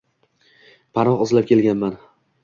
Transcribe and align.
Panoh 0.97 1.21
izlab 1.25 1.47
kelganman. 1.51 1.93